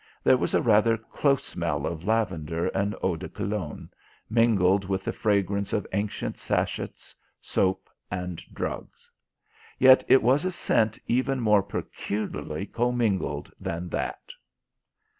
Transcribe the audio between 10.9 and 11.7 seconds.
even more